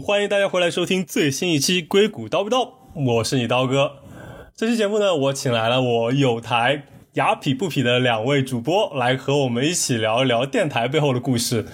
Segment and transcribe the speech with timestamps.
[0.00, 3.92] 欢迎大家回来收听最新一期《硅谷叨不叨》，我是你刀哥。
[4.56, 6.84] 这期节目呢，我请来了我有台
[7.14, 11.66] 雅痞不痞的两位主播来和我们一起聊一聊电台背后的故事。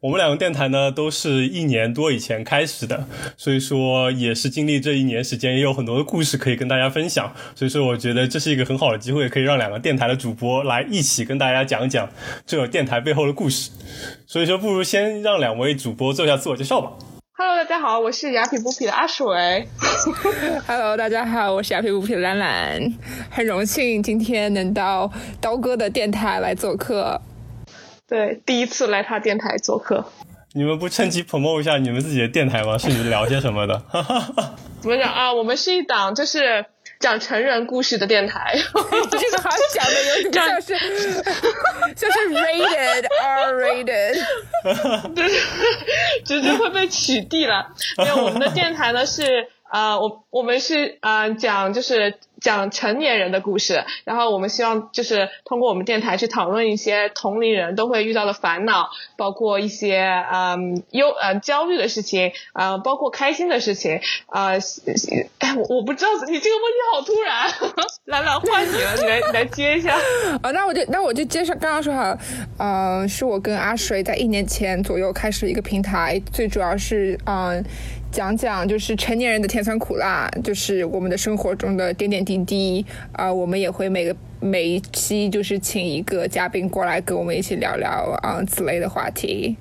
[0.00, 3.06] 我们两个电台呢，都是一年多以前开始的，
[3.36, 7.32] 所以说也是经历这一年时间，也有很多的故事可以跟大家分享。
[7.54, 12.08] 所以说，我觉得这是一个很好的机会，可以让两个电台的主播来一起跟大家讲讲
[12.46, 13.70] 这电台背后的故事。
[14.26, 16.92] 所以说，不如先让两位主播做一下自我介绍吧。
[17.36, 19.68] Hello，大家好，我是雅痞不痞的阿水。
[20.68, 22.94] Hello，大家好，我是雅痞不痞的兰兰，
[23.28, 25.10] 很荣幸今天能到
[25.40, 27.20] 刀哥的电台来做客。
[28.06, 30.04] 对，第一次来他电台做客。
[30.52, 32.78] 你们不趁机 promote 一下你们自己的电台吗？
[32.78, 33.82] 是你们聊些什么的？
[34.80, 35.34] 怎么讲啊？
[35.34, 36.66] 我们是一档就是
[37.04, 38.56] 讲成人故事的电台。
[39.10, 40.74] 这个好像讲的有点像是
[41.94, 44.24] 像是 rated R rated，
[46.24, 47.66] 直接会被取缔了。
[47.98, 59.98] 没有，我们的电台呢是呃，我我们是呃讲就是讲成年人的故事，然后我们希望就是通过我们电台去讨论一些同龄人都会遇到的烦恼，包括一些
[60.32, 63.98] 嗯忧呃焦虑的事情，呃包括开心的事情，
[64.30, 64.60] 呃，
[65.40, 67.50] 哎我我不知道你这个问题好突然，
[68.04, 69.96] 兰兰换你了，你来你来接一下。
[70.40, 72.16] 啊， 那我就那我就接上刚刚说好，
[72.58, 77.64] 呃，是我跟阿水在一年前左右开始一个平台，最主要是嗯、
[78.14, 89.56] 讲讲就是成年人的甜酸苦辣，就是我们的生活中的点点滴滴啊、我们也会每个每一期就是请一个嘉宾过来跟我们一起聊聊啊、此类的话题。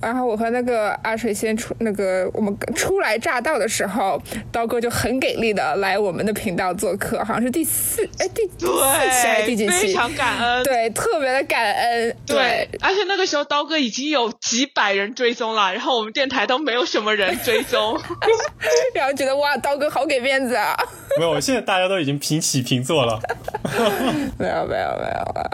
[0.00, 4.20] 然后我和那个阿水先出那个我们初来乍到的时候，
[4.52, 9.72] 刀哥就很给力的来我们的频道做客，好像是第四哎第第四期还是第几期？
[9.72, 10.62] 非常感恩。
[10.64, 12.16] 对，特别的感恩。
[12.26, 17.98] 对，而且那个时候刀哥已经有几百人追踪了，然后我们电台都没有什么人追踪。
[18.94, 20.76] 然后觉得哇，刀哥好给面子啊！
[21.18, 23.18] 没有，现在大家都已经平起平坐了。
[24.38, 25.50] 没有没有没有啊！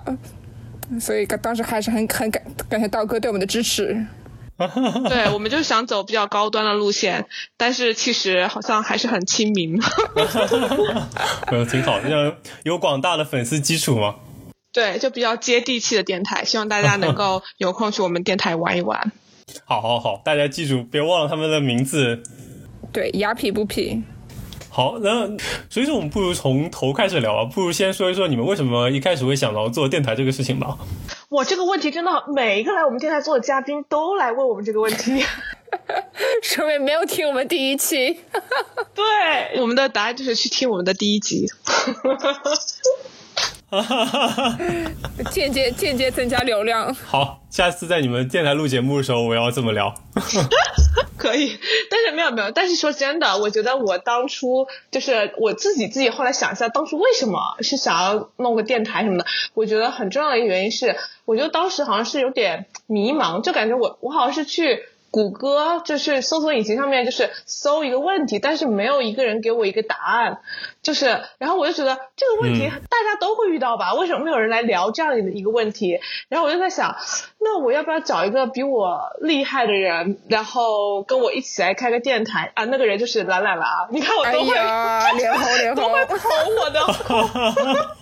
[1.01, 4.05] 所以当时还是很很感感谢刀哥对我们的支持。
[5.09, 7.27] 对，我们就想走比较高端的路线，
[7.57, 9.81] 但是其实好像还是很亲民。
[11.51, 14.17] 嗯， 挺好的，这样有广大的粉丝基础嘛。
[14.73, 19.13] 对，就比较接地气的电台，希望大家能够有空去我们电台玩一玩。
[19.65, 22.23] 好好好，大家记住，别忘了他们的名字。
[22.93, 24.03] 对，雅痞不痞。
[24.75, 25.29] 好，那
[25.69, 30.79] 所以说我们不如从头开始聊啊，不如先说一说你们为什么一开始会想到做电台这个事情吧。
[31.29, 35.23] 哇，这个问题真的每一个来我们电台做的嘉宾都来问我们这个问题。
[36.43, 38.19] 说明没有听我们第一期。
[38.95, 41.47] 对，我们的答案就是去听我们的第一集。
[45.33, 46.95] 间接间接增加流量。
[46.95, 49.95] 好，下次在你们电台录节目的时候，我要这么聊。
[51.17, 51.57] 可以，
[51.89, 59.27] 但是没有没有，但是说真的，我觉得我当初就是我自己自己后来想一下，当初为什么是想要弄个电台什么的？
[59.55, 64.85] 我觉得很重要的一个原因是，我觉得当时好像是有点迷茫，就感觉我我好像是去。
[65.13, 70.39] 谷歌就是搜索引擎上面就是搜一个问题，但是没有一个人给我一个答案，
[70.83, 73.93] 就是然后我就觉得这个问题大家都会遇到吧？
[73.95, 76.01] 为什么没有人来聊这样的一个问题？
[76.31, 76.97] 然后我就在想，
[77.39, 82.65] 那我要不要找一个比我厉害的人，然后跟我一起来开个电台啊？
[82.65, 85.83] 那个人就是兰兰啦，你看我哎都会、呀，脸红脸红。
[85.83, 86.19] 都会捧
[86.59, 86.81] 我的。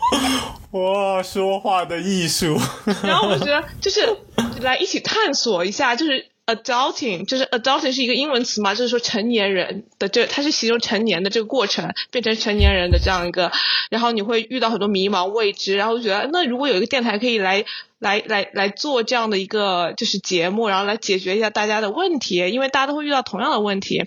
[0.72, 2.56] 哇，说话的艺术。
[3.02, 4.16] 然后我觉得就是
[4.60, 13.52] 来一起探索一下，就是 adulting，就是 adulting 是一个英文词嘛，就是说成年人的这，它是形容成年的这个过程，变成成年人的这样一个，
[13.90, 17.64] 然后你会遇到很多迷茫未知，然后就觉得那如果有一个电台可以来。
[18.00, 24.06] 来来来做这样的一个就是节目，然后来解决一下大家的问题，因为大家都会遇到同样的问题，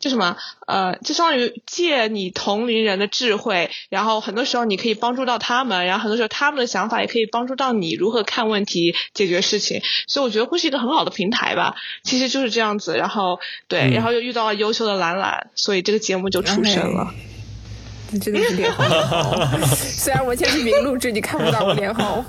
[0.00, 0.36] 就什么
[0.66, 11.76] 呃，就相当于借你同龄人的智慧，然后很多时候你可以帮助到他们，然后很多时候他们的想法也可以帮助到你如何看问题、解决事情，所以我觉得会是一个很好的平台吧。
[12.02, 13.38] 其实就是这样子，然后
[13.68, 17.12] 对，嗯然后又遇到了优秀的兰兰，所以这个节目就出生了。
[18.18, 18.84] 真的是脸红。
[19.76, 22.24] 虽然我们现在是云录制，你看不到我脸红。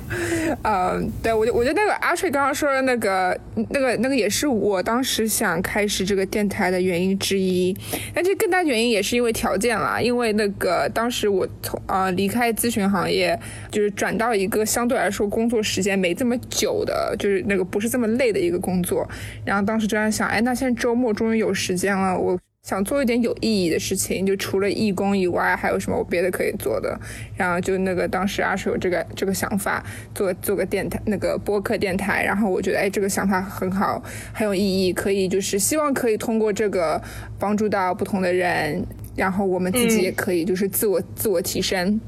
[0.64, 3.38] 嗯，对我就我觉得那个阿水刚刚说的那个
[3.70, 7.76] 那个那个也是我当时想开始这个电台的原因之一。
[8.14, 13.38] 但这更大原因也是因为条件啦，因为那个当时我从呃离开咨询行业，
[13.72, 19.08] 就是转到一个相对来说工作时间没这么久的，就是那个不是这么累的一个工作。
[19.44, 22.38] 然后当时就在想，哎，那现在周末终于有时间了，我。
[22.66, 27.00] 想做一点有意义的事情，就除了义工以外，还有什么我别的可以做的？
[27.38, 29.86] 然后就那个当时阿水有这个这个想法，
[30.16, 32.24] 做做个电台，那个播客电台。
[32.24, 34.04] 然后我觉得，哎，这个想法很好，
[34.34, 37.00] 很有意义，可以就是希望可以通过这个
[37.38, 38.84] 帮助到不同的人，
[39.16, 42.02] 然后我们自己也可以就是自我自我提升。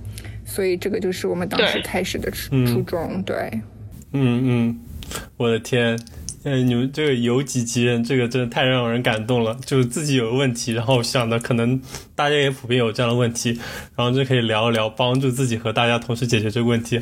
[0.44, 3.22] 所以这个就是我们当时开始的初初衷。
[3.22, 3.36] 对，
[4.12, 4.80] 嗯嗯，
[5.38, 5.96] 我的天。
[6.50, 9.58] 嗯，你们这个由己及人，这个真的太让人感动了。
[9.66, 11.78] 就是自己有问题，然后想的可能
[12.16, 13.60] 大家也普遍有这样的问题，
[13.98, 17.02] 然后就可以聊一聊，帮助自己和大家同时解决这个问题。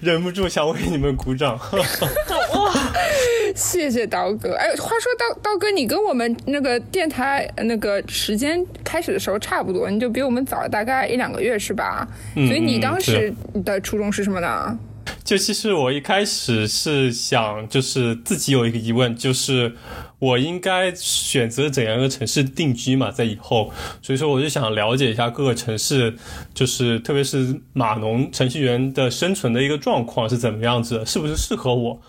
[0.00, 1.54] 忍不住想为你们鼓掌。
[1.54, 2.72] 哇，
[3.54, 4.52] 谢谢刀哥。
[4.56, 12.08] 哎，话说刀刀哥，你跟我们那个电台那个时间开始的时候差不多，你就比我们早大概一两个月是吧？
[12.34, 13.32] 所以你当时
[13.64, 14.76] 的初衷是什么呢？
[15.24, 19.74] 就其实我一开始是想，就是自己有一个疑问，就是
[20.18, 26.14] 我应该选择怎样一个城市定居嘛，在以后，所以说我就想了解一下各个城市，
[26.52, 32.00] 就是特别是码农程序员的生存的一个状况是怎么样子，是不是适合我。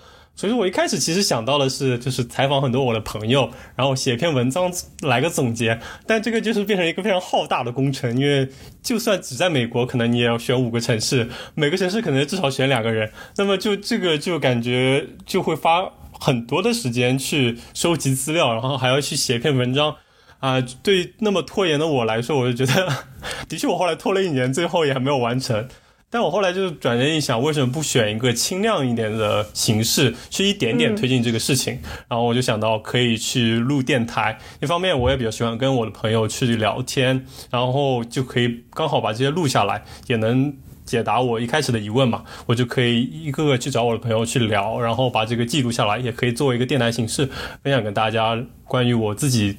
[0.42, 5.80] 所以我一开始其实想到的是，就是采访很多我的朋友，然后写一篇文章来个总结。
[6.08, 8.50] 但这个就是变成一个非常浩大的工程，因为
[8.82, 13.12] 就算只在美国，可能你也要选五个城市，每个城市可能至少选两个人。
[13.38, 15.88] 那么就这个就感觉就会花
[16.20, 19.96] 很多的时间去收集资料，然后还要去写一篇文章
[20.40, 20.60] 啊。
[20.82, 22.92] 对那么拖延的我来说，我就觉得，
[23.48, 25.68] 的确我后来拖了一年，最后也还没有完成。
[26.12, 31.80] 但我后来就转念一想，为什么不选一个轻量一点的形式，去一点点推进这个事情？
[32.10, 34.38] 然后我就想到可以去录电台。
[34.62, 40.54] 一方面我也比较喜欢跟我的朋友去聊天，然后就可以刚好把这些录下来，也能
[40.84, 42.26] 解答我一开始的疑问嘛。
[42.46, 47.26] 我就可以一个个去找我的朋友去聊，然后把这个记录下来，也可以作为一个电台形式
[47.64, 49.56] 分享给大家关于我自己。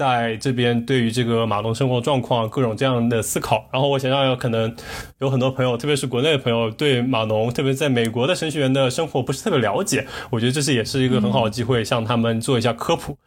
[0.00, 4.74] 在这边，对于这个马农生活状况各种这样的思考，然后我想想，可能
[5.18, 10.06] 有很多朋友，特别是国内的朋友，对马农，特别在美国的程序员的生活不是特别了解。
[10.30, 13.18] 我觉得这是也是一个很好的机会，向他们做一下科普。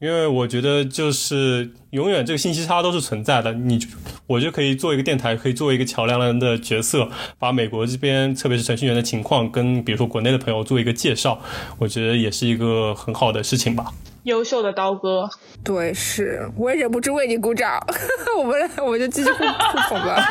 [0.00, 3.78] 因为我觉得就是永远这个信息差都是存在的，你
[4.26, 11.38] 我就可以做一个电台，可以做一个桥梁人的角色，把美国这边特别是程序员的情况跟比如说国内的朋友做一个介绍，
[11.78, 13.92] 我觉得也是一个很好的事情吧。
[14.24, 15.28] 优秀的刀哥，
[15.64, 17.84] 对，是我也忍不住为你鼓掌。
[18.38, 20.24] 我们我们就继续互互捧吧。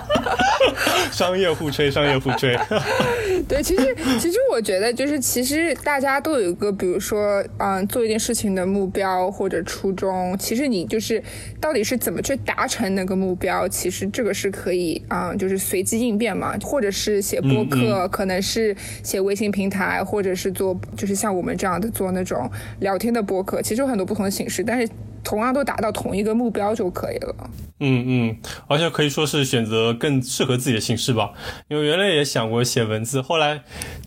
[1.10, 2.56] 商业互吹，商业互吹。
[3.48, 10.36] 对，其实其实我觉得就是其实大家都有一个，比如说嗯，做一件事情的目标或者初衷。
[10.38, 11.22] 其实你就是
[11.60, 22.48] 到底是怎么去达成那个目标，其实这个是可以啊，就是随机应变嘛，或者是写播客，可能是写微信平台，或者是做就是像我们这样的做那种
[22.80, 24.88] 聊聊天的播客，其实有很多不同的形式，但是
[25.22, 27.50] 同样都达到同一个目标就可以了。
[27.78, 31.30] 嗯嗯，而且可以说是选择更适合自己的形式吧。
[31.68, 33.62] 因为原来也想过写文字，后来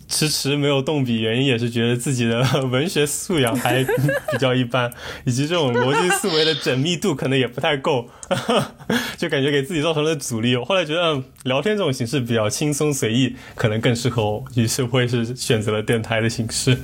[0.09, 4.91] 迟迟没有动笔，原因也是觉得自己的文学素养还比较一般，
[5.23, 8.09] 以及这种逻辑思维的缜密度可能也不太够，
[9.17, 10.57] 就感觉给自己造成了阻力。
[10.57, 16.77] 我后来觉得聊天这种形式比较轻松随意，可能更适合我，于是会是选择了电台的形式。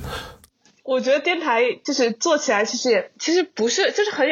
[0.89, 4.27] 我觉得电台就是做起来，其实也其实不是，就是很，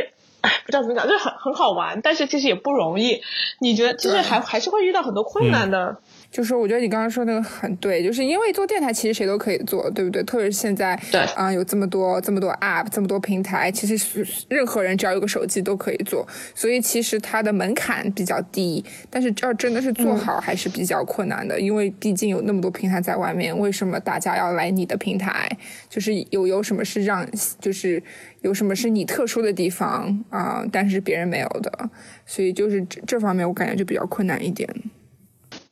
[0.65, 3.21] 不知道怎么讲，就是很很好玩，但是其实也不容易。
[3.59, 5.97] 你觉得，就是还还是会遇到很多困难的。
[6.29, 10.21] 就是我觉得你刚刚说那个很对，就是因为做电台其实谁都可以做，对不对？
[10.23, 18.83] 特别是现在，对啊，有这么多这么多 app，这么多平台，其实是任何人只要有个手机都可以做，所以其实它的门槛比较低。
[19.09, 25.49] 但是要真的是做好还是比较困难的，因为毕竟有那么多平台在外面，为什么大家要来你的平台？
[25.89, 27.25] 就是有有什么是让，
[27.59, 28.03] 就是
[28.41, 30.63] 有什么是你特殊的地方啊？
[30.71, 31.89] 但是别人没有的，
[32.25, 34.69] 所以就是这这方面我感觉就比较困难一点。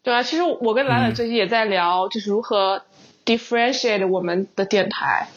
[0.05, 2.83] 对啊，其实我跟兰兰最近也在聊，就是如何
[3.25, 5.27] differentiate 我们的电台。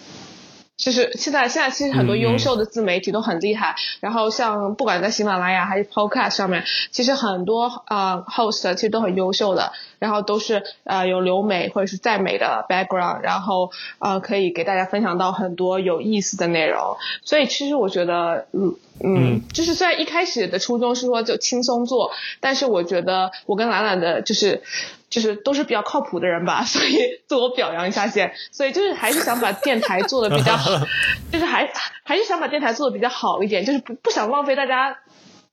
[0.78, 3.74] 就是现在，现在其实很多优秀的自媒体都很厉害。
[3.98, 16.96] 然后像不管在喜马拉雅还是 Podcast 上面，其实很多啊 host 其实都很优秀的，然后都是呃有留美或者是在美的 background，然后呃可以给大家分享到很多有意思的内容。
[17.24, 24.62] 所以其实我觉得，嗯嗯，就是虽然一开始的初衷是说就轻松做，但是我觉得我跟懒懒的就是。
[25.10, 28.32] 就是都是比较靠谱的人吧， 所以自我表扬一下先。
[28.50, 30.70] 所以就是还是想把电台做的比较好，
[31.32, 31.70] 就是还
[32.02, 34.98] 还是想把电台做的比较好一点，就是不不想浪费大家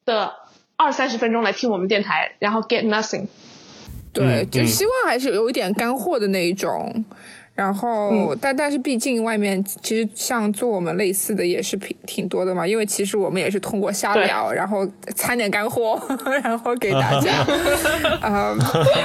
[0.06, 0.34] 的
[0.76, 3.28] 二三十分钟来听我们电台，然后 get nothing。
[4.14, 7.06] 对，就希望还是有一点干货的那一种。
[7.56, 14.86] 然后，但但是毕竟外面其实像做我们类似的也是挺挺多的嘛，因为其实我们也是通过瞎聊，然后
[15.16, 15.98] 掺点干货，
[16.44, 17.32] 然后给大家。
[18.22, 18.54] 啊，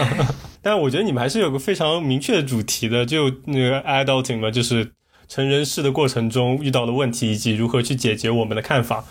[0.60, 4.90] 但我觉得你们还是有个非常明确的主题的，就那个 adulting 嘛，就是
[5.28, 9.04] 成人式的过程中遇到的问题以及如何去解决我们的看法。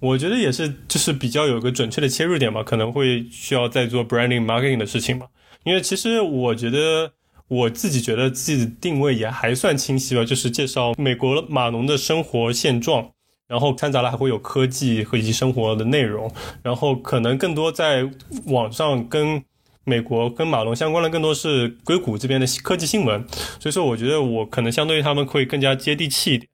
[0.00, 5.26] 我觉得也是，就是比较有个准确的切入点嘛，可能会需要再做 branding marketing 的事情嘛。
[5.62, 7.12] 因为其实我觉得
[7.50, 13.10] 我自己觉得自己的定位也还算清晰吧，就是介绍美国码农的生活现状，
[13.48, 18.08] 然后掺杂了还会有科技和以及生活的内容，然后可能更多在
[18.46, 19.42] 网上跟
[19.82, 23.26] 美国跟码农相关的更多是硅谷这边的科技新闻，
[23.58, 26.48] 所以说我觉得我可能相对于他们会更加接地气一点。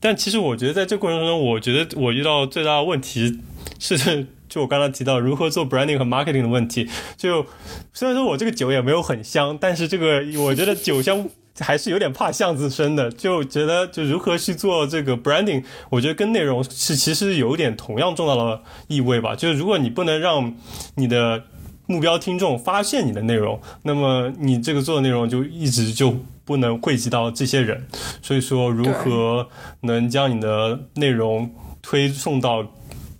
[0.00, 3.40] 但其实我觉得，在这过程中，我觉得我遇到最大的问题
[3.78, 6.88] 是，就我刚刚提到如何做 branding 和 marketing 的问题。
[7.16, 7.44] 就
[7.92, 13.10] 虽然说我这个酒也没有很香，但是这个我觉得酒香还是有点怕巷子深的。
[13.10, 19.34] 就觉得就如何去做这个 branding，我觉得跟内容是其实有点同样重要的意味吧。
[19.34, 20.54] 就是如果你不能让
[20.94, 21.42] 你的
[21.86, 26.14] 目标听众发现你的内容，那么你这个做的内容就一直就。
[26.46, 27.86] 不能汇集到这些人，
[28.20, 29.48] 所以说如何
[29.80, 32.62] 能将你的内容推送到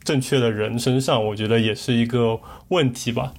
[0.04, 3.32] 正确的人身上，我觉得也是一个问题吧。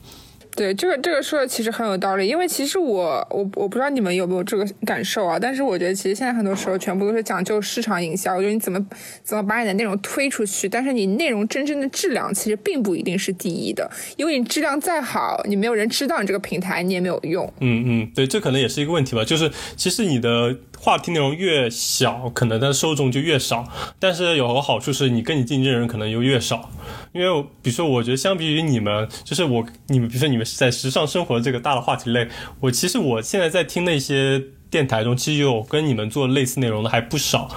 [0.56, 8.80] 对，这个这个说的其实很有道理，因为其实我我我不知道你们有没有这个感受啊，但是我觉得其实现在很多时候全部都是讲究市场营销，我觉得你怎么
[9.22, 17.46] 怎么把你的内容推出去，但是你内容真正的质量其实并不一定是第一的，因为你质量再好，你没有人知道你这个平台，你也没有用。
[17.60, 20.56] 嗯嗯，对，这可能也是一个问题吧，就是其实你的。
[20.80, 23.66] 话题内容越小，可能它的受众就越少。
[24.00, 26.70] 但是有个好处是，你跟你竞争人可能又越少。
[27.14, 32.28] 因为比如说，我觉得相比于你们，就是我你们，比如说你们是在时尚生活这个大的话题类，
[32.60, 37.50] 我其实我现在在听那些电台中，其实有跟你们做类似内容的还不少。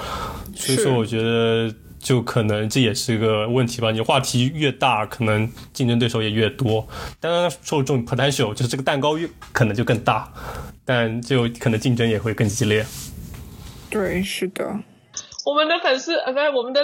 [0.55, 3.91] 所以说，我觉得就可能这也是一个问题吧。
[3.91, 6.87] 你话题越大，可能竞争对手也越多。
[7.21, 10.33] 当然，受众 potential 就是这个蛋糕越可能就更大，
[10.85, 12.85] 但就可能竞争也会更激烈。
[13.91, 14.81] 对，是的，
[15.45, 16.81] 我们的粉丝呃，不是我们的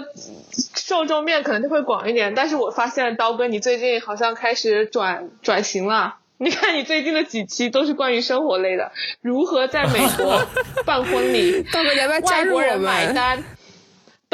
[0.75, 2.35] 受众面可能就会广一点。
[2.35, 6.17] 但是我发现刀哥，你最近好像开始转转型了。
[6.37, 8.91] 你看你最近的几期都是关于生活类的，
[9.23, 10.45] 如何在美国
[10.85, 13.45] 办婚礼， 刀哥要不要加入我们？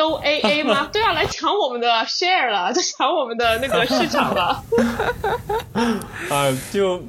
[0.01, 0.89] 都 A A 吗？
[0.91, 4.65] 对啊，来抢我们的 share 了，就抢我们的那个市场了。
[6.31, 7.03] 啊，就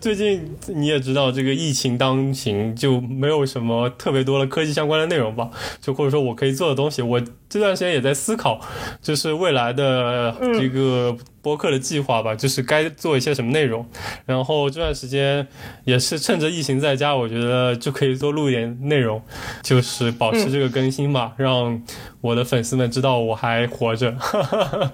[0.00, 5.50] 最近你也知道，这个疫情当行，就没有什么特别多的科技相关的内容吧？
[5.82, 7.20] 就或者说我可以做的东西，我
[7.50, 8.58] 这段时间也在思考，
[9.02, 11.14] 就是未来的这个。
[11.42, 13.86] 播客的计划吧，就是该做一些什么内容。
[14.26, 15.46] 然后这段时间
[15.84, 19.22] 也是趁着疫情在家，我觉得就可以多录一点内容，
[19.62, 21.82] 就是保持这个更新吧，让
[22.20, 24.14] 我的粉丝们知道我还活着。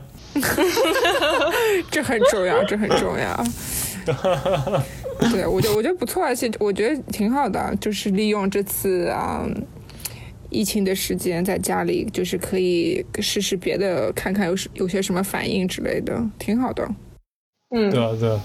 [1.91, 3.45] 这很重要，这很重要。
[5.33, 9.45] 对，我觉得我觉得不错，而且我觉得挺好的，就是利用这次啊。
[10.57, 16.89] 疫情的时间在家里，就是可以试试别的，看看有有些什么反应之类的，挺好的。
[17.75, 18.41] 嗯，对啊，对啊，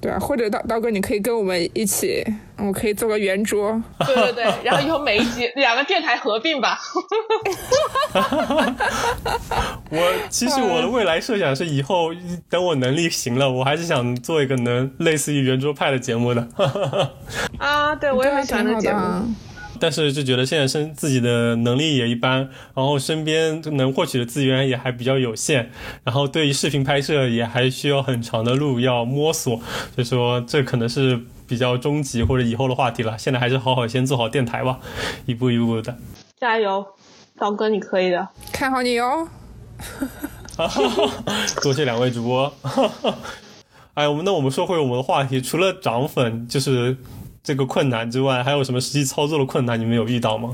[0.00, 2.24] 对啊，或者刀刀哥，你可以跟我们一起，
[2.56, 3.82] 我可以做个圆桌。
[4.06, 6.78] 对对对， 然后以后每一集两个电台合并吧。
[9.90, 12.10] 我其实我的未来设想是，以后
[12.48, 16.48] 等我能力行了，我还是想做一个能类似于圆桌派的节目的。
[17.58, 18.98] 啊，对，我也很喜欢这节目。
[19.78, 25.70] 但是就觉得现在身自己的能力也一般，然后身边能获取的资源也还比较有限，
[26.04, 29.56] 然后对于视频拍摄也还需要很长的路要摸索，
[29.94, 33.16] 所以说这可能是比较终极或者以后的话题了。
[33.18, 34.78] 现在还是好好先做好电台吧，
[35.26, 35.96] 一步一步的。
[36.40, 36.84] 加油，
[37.38, 39.28] 刀哥，你可以的，看好你哦。
[41.62, 42.52] 多谢两位主播。
[43.94, 46.96] 哎，我们那我们说回我们的话题，除了涨粉，就是。
[47.46, 49.78] 这个困难之外，还有什么实际操作的困难？
[49.78, 50.52] 你们有遇到吗？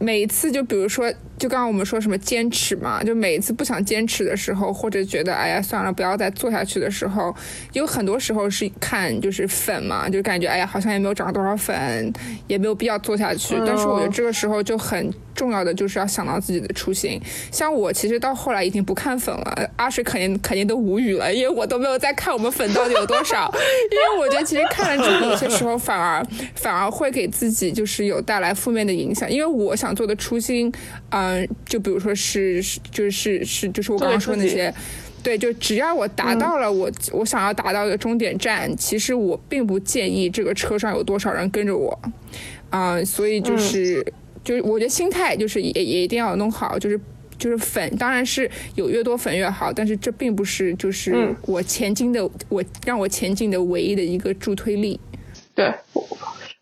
[0.00, 1.08] 每一次，就比如说，
[1.38, 7.32] 就刚刚我们说什么坚持嘛，就每一次不想坚持的时候，或者觉得哎呀算了，不要再做下去的时候，
[7.74, 12.12] 有很多时候是看就是粉嘛，就感觉哎呀好像也没有涨多少粉，
[12.48, 13.54] 也没有必要做下去。
[13.64, 15.08] 但是我觉得这个时候就很。
[15.34, 17.20] 重要的就是要想到自己的初心。
[17.50, 23.50] 像我其实到后来已经不看粉了，阿水肯定肯定都无语了，因为我都没有再看我们粉到底有多少。
[23.90, 26.24] 因为我觉得其实看了之后，有些时候反而
[26.54, 29.30] 反而会给自己就是有带来负面的影响。
[29.30, 30.72] 因为我想做的初心，
[31.10, 34.72] 嗯，就比如说是就是是就是我刚刚说那些，
[35.22, 41.98] 对，就只要我达到了我我想要达到的终点站，其实我并不介意这个车上有多少人跟着我。
[42.70, 44.02] 啊、所以就是、
[44.44, 47.00] 就是我觉得心态就是也也一定要弄好，就是。
[47.38, 55.00] 就是粉，当然是有越多粉越好，但是这并不是就是嗯我前进的，我让我前进的唯一的一个助推力。
[55.52, 56.06] 对，我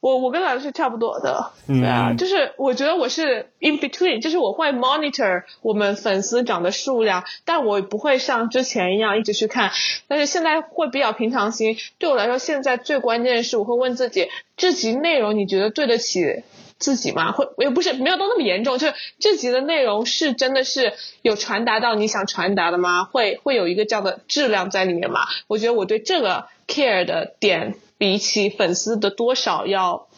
[0.00, 9.72] 我我跟老师是差不多的，嗯对啊，就是我觉得我是 in between，就是我会 monitor 我们粉丝涨的数量，但我不会像之前一样一直去看，
[10.08, 11.76] 但是现在会比较平常心。
[11.98, 16.42] 对我来说，现在最关键的是我会问自己，这集内容你觉得对得起？
[16.80, 17.30] 自己吗？
[17.30, 23.04] 会也不是没有到那么严重，就是这集的内容是真的是有传达到你想传达的吗？
[23.04, 25.20] 会会有一个这样的质量在里面吗？
[25.46, 30.08] 我觉得我对这个 care 的点比起粉丝的多少要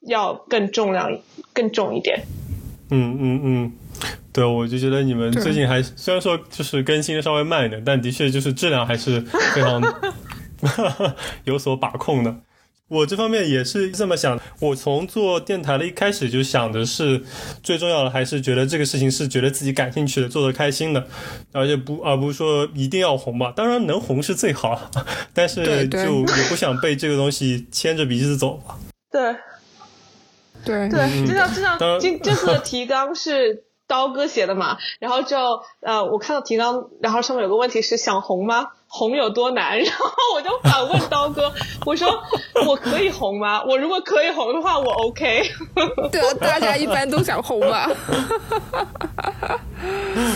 [0.00, 1.20] 要更重量
[1.54, 2.24] 更重一点。
[2.90, 3.72] 嗯嗯嗯，
[4.32, 9.20] 对，我就觉得你们最近还虽然说就是更新的稍微慢一点，但的确就是质量还是
[9.54, 9.80] 非常
[11.44, 12.34] 有所把控的。
[12.88, 17.22] 我这方面也是这么想，我从做电台的一开始就想的是，
[17.62, 21.06] 最重要的还是觉得这个事情是觉得自己感兴趣的，做得开心的，
[21.52, 23.52] 而且不而不是说一定要红吧。
[23.54, 24.90] 当然能红是最好，
[25.34, 28.78] 但是就也不想被这个东西牵着鼻子走吧。
[29.12, 29.36] 对
[30.64, 35.36] 对对，就像就像当然今这次的提纲是刀哥写的嘛，然后就
[35.80, 38.68] 呃我看到提纲，然后上面有个问题是想红吗？
[38.90, 39.76] 红有多难？
[39.82, 41.52] 然后我就反问刀哥，
[41.84, 42.08] 我说
[42.66, 43.62] 我可以红吗？
[43.64, 45.42] 我如果可以红的话，我 OK。
[46.12, 47.90] 对啊，大家一般都想红吧？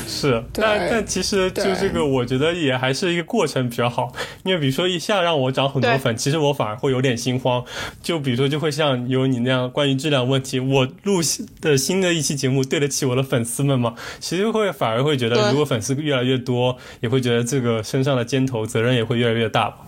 [0.08, 4.12] 是，但但其实就这个，我觉得也还是一个过程比较好。
[4.44, 7.64] 因为比如说一下让我涨很多粉，其实我反而会有点心慌。
[8.02, 11.20] 就比如说，就会像有你那样关于质量问题，我录
[11.60, 13.94] 的新的一期节目对得起我的粉丝们吗？
[14.20, 19.78] 其实会反而会觉得，如果粉丝越来越多，也会觉得这个身上的肩头责任也会越来越大吧。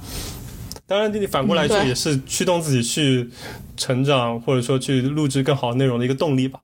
[0.86, 3.28] 当然，你反过来说，嗯对也是驱动自己去
[3.76, 6.60] 成长，或者说去录制更好内容的一个动力吧。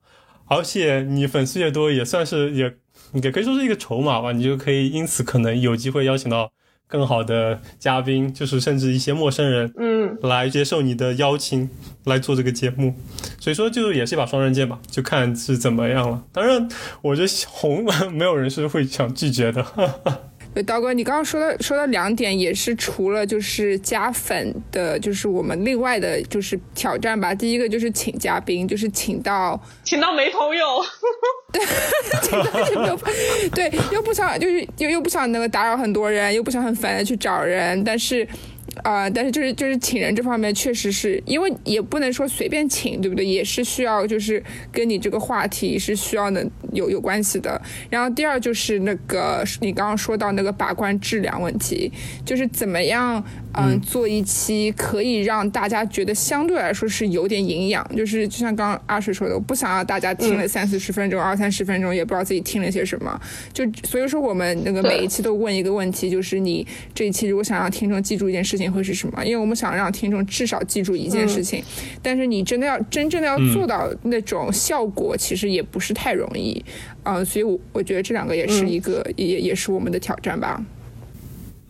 [0.47, 2.75] 而且你粉丝越多，也算是也
[3.15, 6.53] 也可以说是一个筹码吧，你就可以因此可能有机会邀请到
[6.87, 11.69] 更好的嘉宾，就是甚至一些陌生人嗯，来接受你的邀请
[12.05, 12.95] 来做这个节目。
[13.39, 16.25] 所以说，就也是一把双刃剑吧，就看是怎么样了。
[16.33, 16.69] 当然，
[17.03, 19.65] 我觉得红 没有人是会想拒绝的。
[20.53, 27.35] 对，刀哥，你刚刚说到说到两点也是除了就是加粉的，就是我们另外的就是挑战吧。
[27.35, 30.67] 第一个就是请嘉宾，就是请到 请到没朋友。
[32.23, 32.99] 请到就没有
[33.55, 38.27] 对，又不想就是又又不想那个打扰很多人，又不想很烦的去找人，但是。
[38.85, 43.25] 呃，但是就是就是请人这方面，确实是因为也不能说随便请，对不对？
[43.25, 47.61] 也是需要就是跟你这个话题是需要能有有关系的。
[47.91, 51.91] 然后第二就是那个你刚刚说到那个把关质量问题，
[52.25, 53.23] 就是怎么样
[53.55, 63.21] 嗯做一期可以让大家觉得相对来说是有点营养，就是就像刚刚阿水说的，我不想要大家听了三四十分钟、二三十分钟，也不知道自己听了些什么。
[63.53, 69.25] 就所以说我们那个每一期都问一个问题，就是你这一期如果想让听众记住一件事情会是什么？
[69.25, 71.63] 因为我们想让听众至少记住一件事情，
[72.03, 76.61] 但是你真的要真正的要做到那种效果，其实也不是太容易。
[77.05, 80.61] 嗯、所以我我觉得这两个也是一个、也也是我们的挑战吧。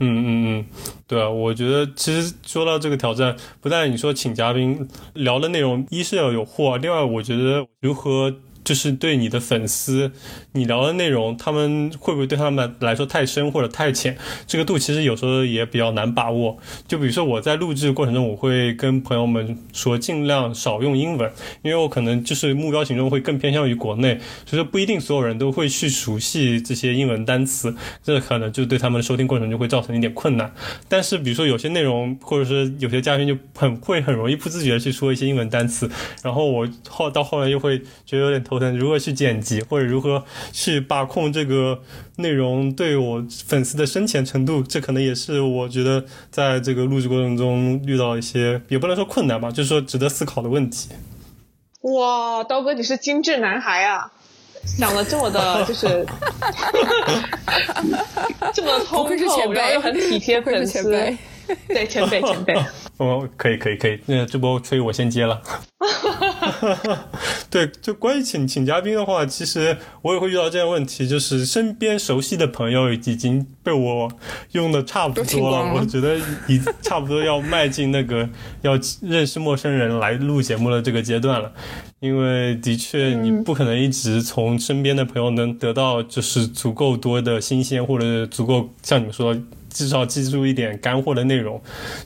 [0.03, 0.27] 嗯嗯
[0.61, 0.65] 嗯，
[1.07, 8.35] 对啊，我觉得其实说到这个挑战，不但你说请嘉宾聊的内容，一是要有货，另外我觉得如何
[8.71, 10.13] 就是对你的粉丝，
[10.53, 14.17] 你聊的内容，他们会不会对他们来说太深或者太浅？
[14.47, 16.57] 这个度其实有时候也比较难把握。
[16.87, 21.29] 就比如说我在录制过程中，我会跟朋友们说尽量少用英文，
[21.63, 30.55] 因为我可能就是目标群众会更偏向于国内，所以说不一定所有人都会去熟悉这些英文单词，这可能就对他们的收听过程就会造成一点困难。
[30.89, 35.91] 但是比如说有些内容，或者是有些嘉宾就很会很容易不自觉的去说一些英文单词，
[36.23, 41.81] 然后我后到后来又会觉得有点头疼，如何去剪辑或者如何去把控这个
[42.19, 50.91] 内容对我粉丝的深浅程度，这可能也是我觉得在这个录制过程中遇到一些也不能说困难吧，就是说值得思考的问题。
[51.81, 54.13] 哇，刀哥你是精致男孩啊！
[54.67, 55.87] 想的这么的，就是
[58.53, 61.17] 这么的通透，然后，又很体贴粉丝。
[61.69, 62.55] 对，前辈 前辈。
[62.99, 65.41] 哦，可以可以可以，那这波吹我先接了。
[67.49, 74.11] 对，就关于请请嘉宾的话，其实我也会遇到这样的问题，就是身边熟悉的朋友已经被我
[74.53, 78.29] 用的差不多了，了我觉得已差不多要迈进那个
[78.63, 81.51] 要认识陌生人来录节目的这个阶段了。
[82.01, 89.37] 因为的确，你不可能一直从身边的朋友能得到就是足够多的新鲜，或者足够像你们说
[89.71, 91.61] 至少记住一点干货的内容，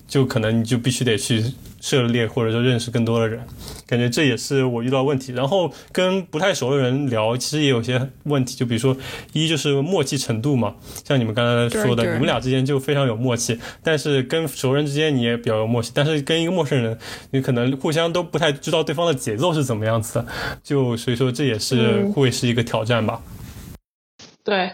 [0.07, 1.43] 就可能你就必须得去
[1.81, 3.41] 涉猎或者说认识更多的人，
[3.87, 5.33] 感觉这也是我遇到问题。
[5.33, 8.97] 然后跟不太熟的人聊，其实也有些问题，就比如说
[9.33, 10.75] 一就是默契程度嘛，
[11.05, 16.99] 像你们刚才说的，你们俩之间就非常有默契，但是跟熟人之间你也比较有默契，但是跟一个陌生人，
[17.31, 20.27] 你可能互相都不太知道对方的节奏是怎么样子的，
[20.63, 23.21] 就所以说这也是嗯会是一个挑战吧。
[24.43, 24.71] 对，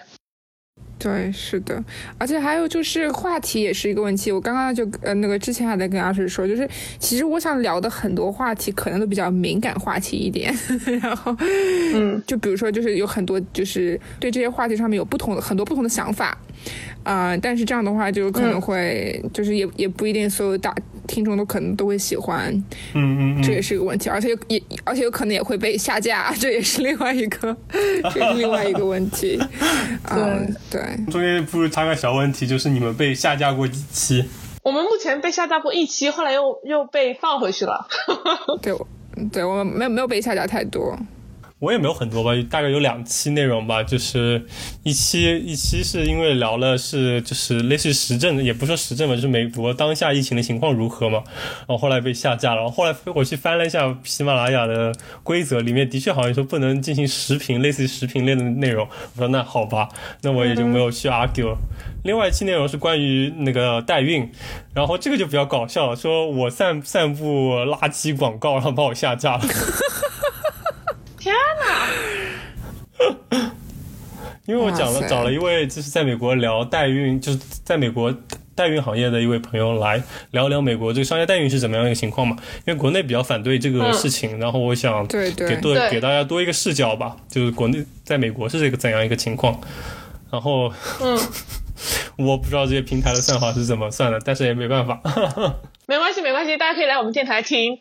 [1.02, 1.82] 对，是的，
[2.18, 4.30] 而且还有就是话题也是一个问题。
[4.30, 10.54] 我刚刚就呃那个之前还在跟阿水说，就是其实我想聊的很多话题可能都比较敏感话题一点，
[11.00, 11.34] 然后
[11.94, 16.36] 嗯，就比如说就是有很多就是对这些话题上面有不同的很多不同的想法，
[17.02, 20.74] 啊、但是这样的话就可能会、就是也也不一定所有大
[21.08, 22.52] 听众都可能都会喜欢，
[22.92, 27.56] 嗯嗯嗯，这也是一个问题，而且有也而且有可能也会被下架， 这也是另外一个
[28.12, 29.40] 这也是另外一个问题。
[30.10, 30.80] 嗯，对。
[31.10, 34.24] 中间不如插个小问题，就是你们被下架过几期？
[34.62, 37.88] 我们目前被下架过一期，后来又又被放回去了。
[38.60, 38.86] 对，我
[39.32, 40.96] 对我们没有没有被下架太多。
[41.60, 44.46] 我也没有很多吧，大概有两期内容吧，就是
[44.82, 51.22] 一期一期是因为聊了是就是类似于时政，也不说时政吧，就是美国当下疫情的情况如何嘛，
[51.58, 54.90] 然后后来被下架了，后后来我去翻了一下喜马拉雅的
[55.22, 59.90] 规则，里面的确好像说不能进行时评，类似于时评类的内容，我说那好吧，
[60.22, 61.58] 那我也就没有去 argue 了。
[62.04, 64.26] 另外一期内容是关于那个代孕，
[64.72, 69.42] 然后这个就比较搞笑，说我散散布垃圾广告，然后把我下架了。
[74.46, 78.12] 因为我讲了找了一位就是在美国聊代孕，就是在美国
[78.54, 82.36] 代孕行业的一位朋友来聊聊美国这个商业代孕是怎么样一个情况嘛。
[82.66, 89.60] 因为国内比较反对这个事情，然后我想给多对给大家多一个视角吧，就是国内在美国是这个怎样一个情况。
[90.30, 91.18] 然后嗯，
[92.18, 95.00] 我不知道这些平台的算法是怎么算的，但是也没办法。
[95.86, 97.78] 没关系，没关系，大家可以来我们电台听。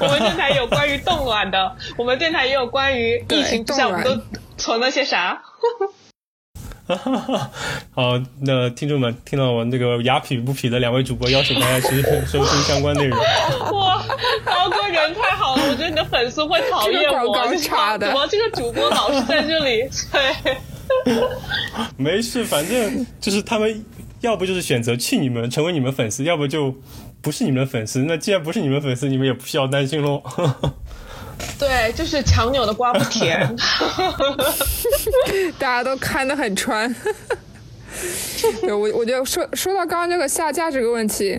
[0.00, 5.42] 我们电台有关于冻卵的，我们电台也有关于疫情之下我们冻卵都存了些啥。
[7.92, 13.18] 好，那听众们听到我这个雅痞不痞的两位主播邀请大家去 收听相关内容。
[13.18, 14.04] 哇，
[14.44, 19.88] 刀哥人太好了，我觉得你的粉丝会讨厌我，这个广告就是插的怎么这个主播老是在这里？
[20.12, 20.56] 对，
[21.96, 23.84] 没事，反正就是他们
[24.20, 26.72] 要不就是选择去你们成为你们粉丝，要不就
[27.26, 28.04] 不是你们的粉丝。
[28.04, 30.22] 那既然不是你们粉丝，你们也不需要担心喽。
[31.58, 33.40] 对，就是强扭的瓜不甜。
[35.58, 36.94] 大家都看得很穿。
[38.60, 41.36] 对我，我就说说到刚刚这个下架这个问题，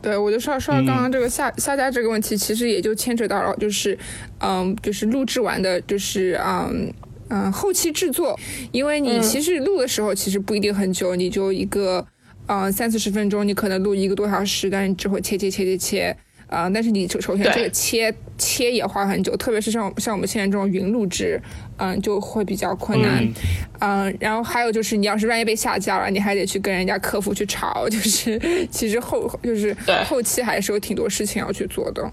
[0.00, 3.98] 对我就说说到刚刚这个下、下架这个问题，其实也就牵扯到了，就是
[4.38, 6.94] 嗯，就是录制完的，就是嗯。
[7.34, 8.38] 嗯，后期制作，
[8.72, 12.06] 因为你其实录的时候其实不一定很久，你就一个，
[12.46, 16.16] 嗯，三四十分钟，你可能录一个多小时，但是你只会切切切切切，
[16.48, 21.40] 啊、但是你首首先这个切切也花很久，特别是像像我们现在这种云录制，
[21.78, 23.32] 嗯，就会比较困难，嗯。
[23.80, 28.38] 嗯，然后还有就是你要是万一被下架了，你还得去跟人家客服去吵， 就是
[28.70, 29.74] 其实后就是
[30.04, 32.10] 后期还是有挺多事情要去做的。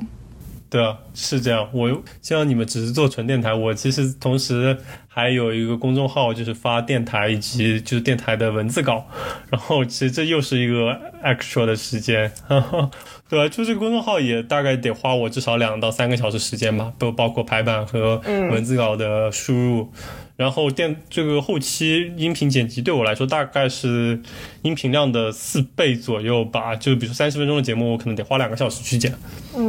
[0.70, 1.68] 对啊，是这样。
[1.74, 4.78] 我像你们只是做纯电台，我其实同时
[5.08, 9.08] 还有一个公众号，就是发电台以及就是电台的文字稿。
[9.50, 12.32] 然后其实这又是一个 extra 的时间，
[13.28, 19.92] 对吧、就这个公众号也大概得花我至少两到三个小时时间吧，不包括排版和文字稿的输入。
[20.36, 24.22] 然后电这个后期音频剪辑对我来说大概是
[24.62, 29.14] 音频量的四倍左右吧，就比如说三十分钟的节目，我可能得花两个小时去剪。
[29.54, 29.69] 嗯，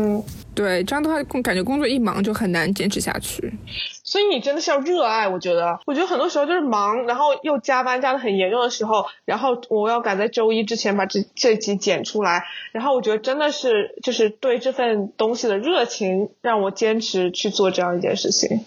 [0.61, 3.51] 对，这样的话工感觉工作一忙就很难坚持下去。
[4.05, 18.67] 所以你真的是要热爱，我觉得，我觉得很多时候就是忙，然后又加班加的很严重的时候，然后我要赶在周一之前把这这集剪出来，然后我觉得真的是就是对这份东西的热情让我坚持去做这样一件事情。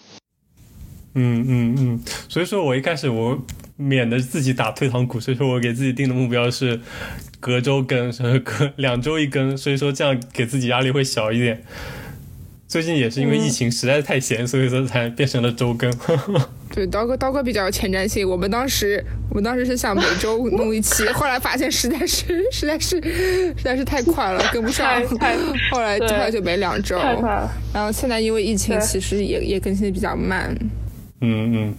[1.14, 3.38] 嗯嗯嗯，所以说我一开始我
[3.76, 6.80] 免得自己打退堂鼓，所以说我给自己定的目标是
[7.40, 11.62] 隔周更，是隔两周一更，所以说这样给自己压力会小一点。
[12.66, 15.92] 最近也是因为疫情实在是太闲，所以说才变成了周更。
[16.74, 18.28] 对，刀哥刀哥比较有前瞻性。
[18.28, 25.00] 我们当时我们当时是想每周弄一期，后来发现实在是实在是实在是太快了，跟不上。
[25.70, 26.98] 后来后对来就没两周。
[26.98, 30.52] 太快了，然后现在因为疫情，其实也也更新的比较慢。
[31.20, 31.74] 嗯嗯，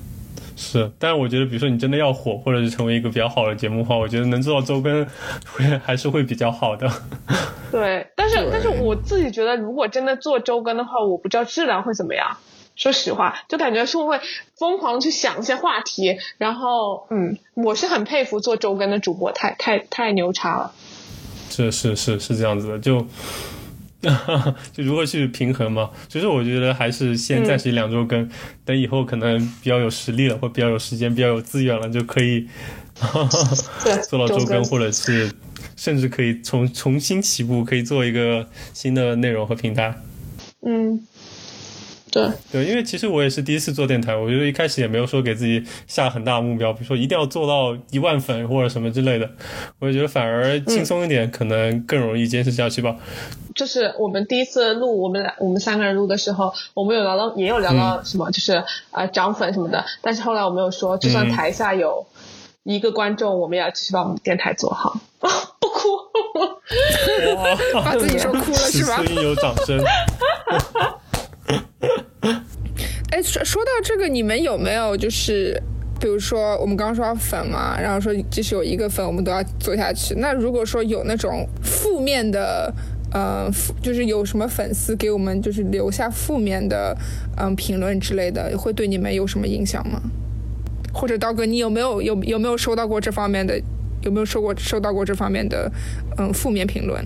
[0.55, 5.05] 是，但是我觉得，比如说你真的要火，或者是成为一个比较好的节目的话，我觉得能做到周更
[5.51, 6.89] 会还是会比较好的。
[7.71, 12.37] 对，但是但是我自己觉得，如果真的做周更的话，我不知道质量会怎么样。
[12.75, 14.19] 说实话，就感觉是会
[14.57, 20.73] 疯狂去想一些话题，然后嗯，我是很佩服做周更的主播，太太太牛叉了。
[21.49, 23.05] 是是是是这样子的，就
[24.73, 25.89] 就如何去平衡嘛？
[26.09, 28.29] 所以说我觉得还是先暂时两周更，
[28.63, 32.47] 等以后可能比较有实力了，或比较有时间、比较有资源了，就可以
[34.09, 35.31] 做到周更，或者是
[35.75, 39.95] 甚至可以重重新起步，可以做一个新的内容和平台。
[40.61, 41.05] 嗯。
[42.15, 49.29] 对对，因为其实我也是第一次做电台，我觉得一开始也没有说给自己下很大目标，比如说一定要做到一万粉或者什么之类的。
[49.79, 52.95] 我觉得反而轻松一点，可能更容易坚持下去吧。
[53.53, 59.83] 就是我们第一次录我们俩我们三个人录的时候，我们有聊到也有聊到什么，就是呃涨粉什么的。
[60.01, 62.07] 但是后来我们有说，就算台下有
[62.63, 64.97] 一个观众，我们也要继续把我们电台做好。
[65.59, 65.79] 不哭，
[67.83, 69.03] 把自己说哭了是吧？
[69.09, 69.83] 应有掌声。
[73.15, 75.57] 哎，说说到这个，你们有没有就是，
[76.01, 80.15] 比如说我们刚刚说到粉嘛，然后说即使有一个粉，我们都要做下去。
[80.15, 82.73] 那如果说有那种负面的，
[83.13, 83.49] 呃，
[83.81, 86.93] 就是有什么粉丝给我们就是留下负面的，
[87.37, 90.01] 嗯，评论之类的，会对你们有什么影响吗？
[90.93, 93.57] 或者刀哥，你有没有有有没有收到过这方面的？
[94.01, 95.71] 有没有收过收到过这方面的，
[96.17, 97.01] 嗯，负面评论？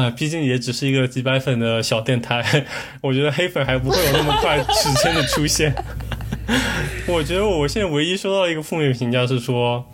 [0.00, 2.64] 啊，毕竟也只是一个几百粉的小电台，
[3.00, 5.74] 我觉得黑粉还不会有那么快 时间的出现。
[7.06, 9.84] 我觉得我现在唯一收到一个负面评价是说。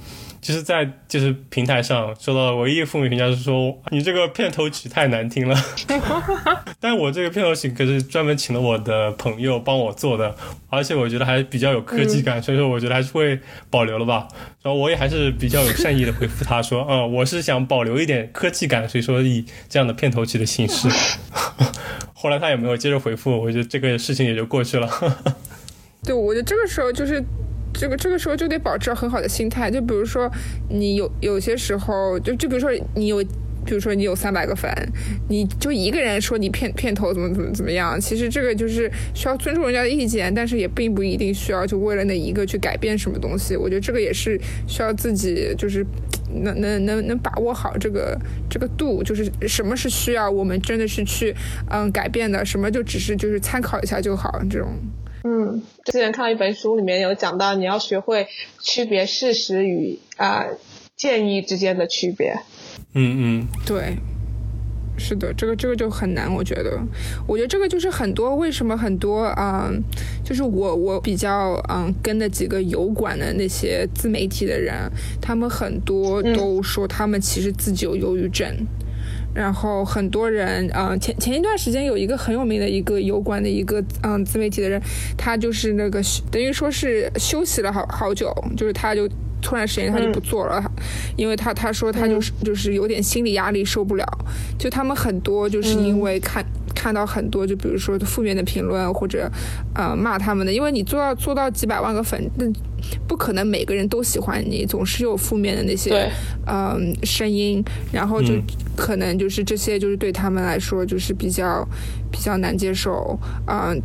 [0.43, 5.57] 就是在就是平台上收到的唯一负面评价是说你这个片头曲太难听了，
[6.81, 10.35] 但我这个片头曲可是专门请了我的朋友帮我做的，
[10.69, 13.39] 而且我觉得还比较有科技感，所以说我觉得还是会
[13.71, 14.27] 保留了吧。
[14.63, 20.89] 然后我也还是比较有善意的回复他说，嗯，我是想保留一点科技感，所以说以这样的片头曲的形式。
[22.13, 24.89] 后来他也没有接着回复，我觉得这个事情也就过去了。
[26.03, 27.23] 对，我觉得这个时候就是。
[27.73, 30.31] 这个这个时候就得保持很好的心态，就比如说
[30.69, 33.23] 你有有些时候，就就比如说你有，
[33.65, 34.71] 比如说你有三百个粉，
[35.29, 43.57] 你就一个人说你片片头怎么怎么怎么样，其实这个就是需要尊重人家的意见，但是也并不一定需要就为了那一个去改变什么东西。
[43.57, 45.85] 我觉得这个也是需要自己就是
[46.43, 48.19] 能能能能把握好这个
[48.51, 51.35] 这个度，就是什么是需要我们真的是去
[51.71, 54.69] 嗯改变的，什么就只是就是参考一下就好这种。
[55.25, 58.27] 嗯，之前看到一本书，里面有讲到你要学会
[58.61, 60.45] 区别事实与啊
[60.97, 62.35] 建议之间的区别。
[62.95, 63.97] 嗯嗯，对，
[64.99, 66.79] 是的，这个这个就很难，我觉得，
[67.27, 69.71] 我觉得这个就是很多为什么很多啊，
[70.25, 74.75] 就是我我比较嗯跟的几个油管的那些自媒体的人，
[75.21, 78.55] 他们很多都说他们其实自己有忧郁症。
[79.35, 84.81] 然后很多人，嗯，前前一段时间有一个很有名的一个油管的一个嗯自媒体的人，
[85.17, 89.09] 他就是那个等于说是休息了好好久，就是他就
[89.41, 90.63] 突然时间他就不做了，
[91.17, 94.07] 因为他他说他就是就是有点心理压力受不了，
[94.59, 96.45] 就他们很多就是因为看。
[96.83, 99.31] 看到很多，就比如说负面的评论或者，
[99.73, 102.45] 呃，骂他们的，因为你做到做到几百万个粉，那
[103.07, 106.11] 不可能每个人都喜欢你，总是有负面的那些，
[106.45, 108.35] 嗯，声音，然后就
[108.77, 111.65] 可能就是这些，就是对他们来说就是比较
[112.11, 113.17] 比较难接受，
[113.47, 113.81] 嗯，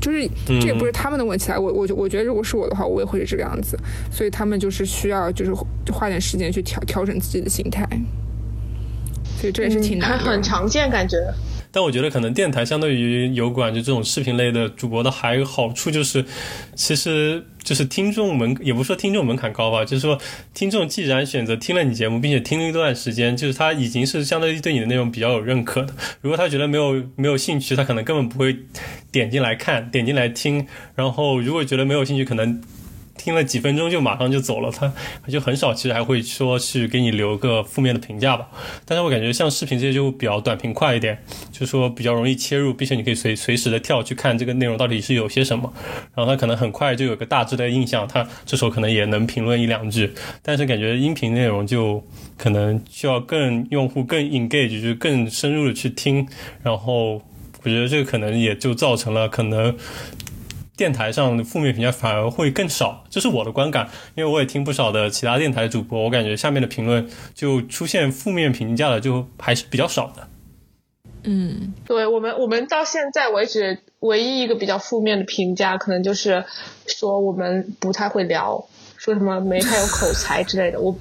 [0.00, 3.78] 就是这也不是他们的问题啊，我我我觉得如果是我的话，我也会是这个样子，
[4.10, 5.54] 所以他们就是需要就是
[5.92, 7.88] 花点时间去调调整自己的心态，
[9.40, 11.16] 所以这也是挺难，很常见感觉。
[11.72, 16.24] 但我觉得可能电台相对于油管就这种视频类的主播的还有好处就是，
[16.74, 20.18] 其实就是听众门也不说听众门槛高吧，就是说
[20.52, 25.94] 听众既然选择听了你节目，并且听了一段时间，就是他已经是相对于对你的内容比较有认可的。
[26.20, 28.56] 如果他觉得没有没有兴趣，他可能根本不会
[29.10, 30.66] 点进来看，点进来听。
[30.94, 32.60] 然后如果觉得没有兴趣，可能。
[33.22, 34.92] 听了几分钟就马上就走了，他
[35.28, 38.48] 就很少，其实还会说去给你留个负面的评价吧。
[38.84, 41.16] 但是我感觉像视频这些就比较短平快一点，
[41.52, 45.72] 就说比较容易切入，并且你可以随随时的跳去看这个内容到底是有些什么。
[46.16, 50.12] 然后他可能很快就有个大致的印象，他这时候可能也能评论一两句。
[50.42, 52.02] 但是感觉音频内容就
[52.36, 56.26] 可能需要更用户更 engage，就是更深入的去听。
[56.64, 57.22] 然后
[57.62, 59.76] 我觉得这个可能也就造成了可能。
[60.76, 63.88] 电台上的负面评价反而会更少，这是我的观感。
[64.14, 70.28] 因为我也听不少的其他电台主播，我感觉下面的评论就出现负面评价的就还是比较少的。
[71.24, 76.44] 嗯，对我们，我们到现在为止唯一一个比较负面的评价，可能就是
[76.86, 80.96] 说我们不太会聊说什么没太有口才之类的，我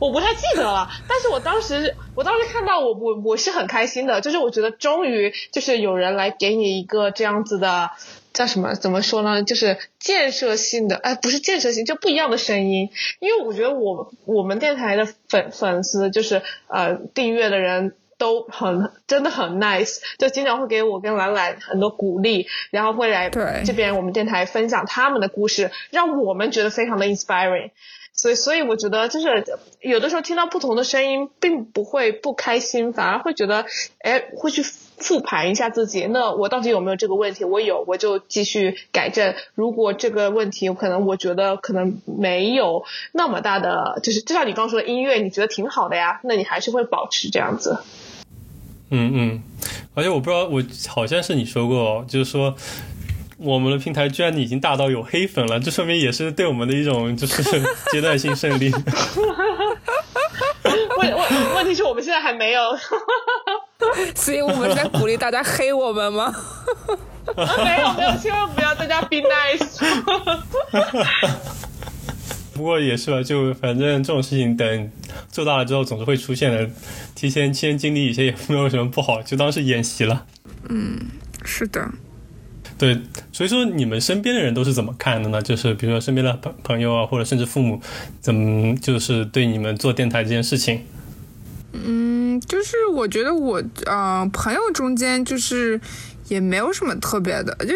[0.00, 0.88] 我不太记得了。
[1.08, 7.90] 但是我当时我当时看到我我我是很开心的，就是我觉得终于就是有人来给你一个这样子的。
[8.36, 8.74] 叫什么？
[8.74, 9.42] 怎么说呢？
[9.42, 12.90] 就是建设性的，哎，不是建设性，就不一样的声音。
[13.18, 23.30] 因为我觉得我我们电台的粉粉丝，就是呃订阅的人都很真的很 nice，就经常会给我跟兰兰很多鼓励，然后会来
[23.64, 27.70] 这边我们电台分享他们的故事，让我们觉得非常的 inspiring。
[28.12, 29.44] 所以，所以我觉得就是
[29.80, 33.64] 有的时候听到不同的声音，并不会不开心，反而会觉得，
[34.00, 34.62] 哎，会去。
[34.98, 37.44] 复盘一下自己，那我到底有没有这个问题？
[37.44, 39.34] 我有，我就继续改正。
[39.54, 47.78] 如果这个问题可能，我觉得可能没有那么大的，就是就像你刚说的音乐，你觉得挺好的呀， 那你还是会保持这样子。
[48.90, 49.42] 嗯嗯，
[49.94, 52.54] 而且我不知道，我好像是你说过，就是说
[53.36, 57.42] 我们的平台居然已经大到有黑粉了，这说明也是对我们的一种就是
[57.92, 58.72] 阶段性胜利。
[61.14, 62.60] 问问 问题是我们现在还没有。
[64.14, 66.34] 所以我们在鼓励大家黑我们吗？
[67.36, 69.80] 没有没有，千万不要大家 be nice。
[72.54, 74.90] 不过也是吧，就反正这种事情等
[75.30, 76.70] 做大了之后总是会出现的，
[77.14, 80.24] 提前先经历一些也没有什么不好，就当是演习了。
[80.68, 80.98] 嗯，
[81.44, 81.86] 是的。
[82.78, 83.00] 对，
[83.32, 85.40] 所以说你们身边的人都是怎么看的呢？
[85.40, 87.80] 就是比如说身边的朋朋友啊，或者甚至父母，
[88.20, 90.82] 怎么就是对你们做电台这件事情？
[91.72, 95.80] 嗯，就是我觉得我呃朋友中间就是
[96.28, 97.74] 也没有什么特别的，就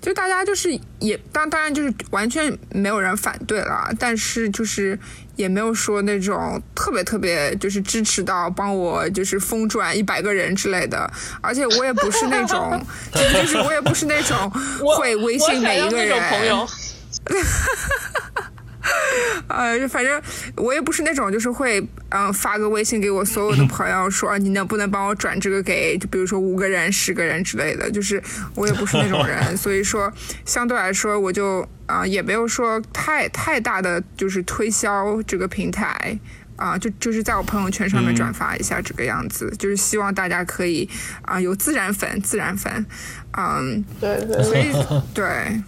[0.00, 4.98] 就大家就是也当当然就是完全没有人反对了，但是就是
[5.40, 12.78] 也没有说那种特别特别就是支持到帮我就是疯转一百个人之类的，而且我也不是那种
[13.10, 14.50] 就是我也不是那种
[14.96, 16.20] 会微信每一个人。
[19.48, 20.20] 呃，反正
[20.56, 28.22] 我也不是那种，就是会嗯发个微信给我所有的朋友说，你能不能帮我转这个给，就比如说五个人、十个人之类的，就是
[28.54, 30.12] 我也不是那种人， 所以说
[30.44, 36.18] 相对来说，我就啊也没有说太太大的就是推销这个平台
[36.56, 40.88] 啊，就就是在我朋友圈上面转发一下这个样子，就是希望大家可以
[41.22, 42.86] 啊有自然粉，自然粉，
[43.36, 44.72] 嗯，对对，所以
[45.12, 45.62] 对。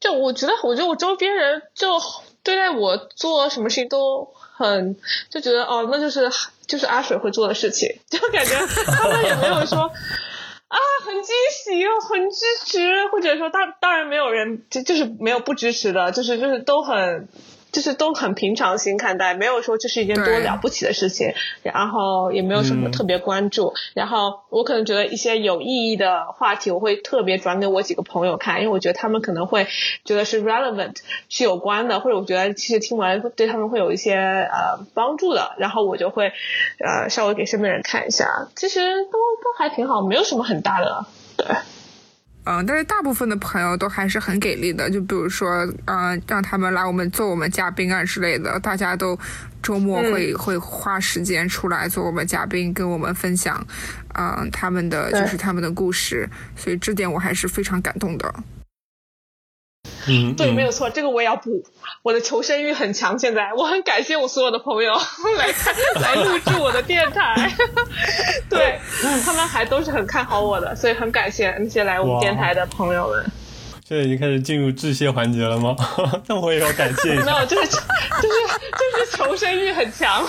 [0.00, 2.00] 就我觉得，我觉得我周边人就
[2.42, 4.96] 对待我做什么事情都很
[5.30, 6.30] 就觉得哦，那就是
[6.66, 8.54] 就是阿水会做的事情，就感觉
[8.86, 11.34] 他们也没有说啊很惊
[11.64, 17.28] 喜又很支持，或者说当当然没有人就就是没有不支持的，就是就是都很。
[17.70, 23.74] 就是都很平常心看待，没有说这是一件多了不起的事情，然后也没有什么特别关注。
[23.94, 29.66] 然后我可能觉得一些有意义的话题，我会特别转给我几个朋友看，因为我觉得他们可能会
[30.04, 30.96] 觉得是 relevant
[31.28, 36.32] 是有关的，或者我觉得其实听完对他们会有一些呃帮助的，然后我就会
[36.78, 38.48] 呃稍微给身边人看一下。
[38.56, 41.46] 其实都都还挺好，没有什么很大的对。
[42.44, 49.18] 嗯，但是大部分的朋友都还是很给力的，就比如说，嗯，让他们来我们做我们嘉宾啊之类的，大家都
[49.62, 53.62] 周末会会花时间出来做我们嘉宾，跟我们分享，
[54.14, 58.34] 嗯，他们的就是他们的故事，所以这点我还是非常感动的。
[60.08, 61.62] 嗯，对，没有错，这个我也要补。
[62.02, 64.94] 我的求生欲很强，现在我很感谢我所有的朋友
[65.38, 67.52] 来看 来录制我的电台，
[68.48, 68.78] 对
[69.24, 73.24] 他们还都是很看好我的，所以很感谢那些来我们电台的朋友们。
[73.86, 75.74] 现在已经开始进入致谢环节了吗？
[76.26, 77.24] 那我也要感谢一下。
[77.24, 77.78] 没有，就是就是
[78.20, 80.22] 就是求生欲很强。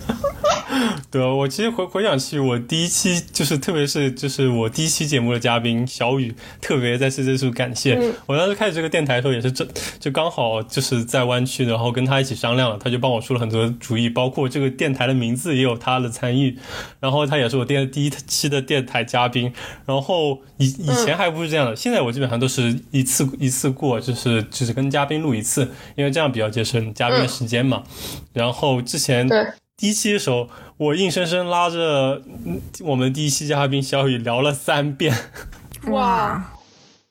[1.10, 8.00] 对啊，我其实回回想起我第一期，就是特别是就是我第一期节目的嘉宾小雨，特别在此这处感谢。
[8.26, 9.66] 我当时开始这个电台的时候，也是这
[9.98, 16.56] 就刚好就是在湾区，然后跟他一起商量了，他就帮我出了很多主意，包括这个电台的名字也有他的参与。
[17.00, 19.52] 然后他也是我电第一期的电台嘉宾。
[19.84, 22.78] 然后以以前还不是这样的，现在我基本上都是。
[22.92, 25.62] 一次一次过，就是就是跟嘉宾录一次，
[25.96, 27.82] 因为这样比较节省嘉宾的时间嘛。
[28.32, 29.28] 然后之前
[29.80, 32.20] 第一期的时候，我硬生生拉着
[32.82, 35.16] 我们第一期嘉宾小雨聊了三遍。
[35.86, 36.52] 哇！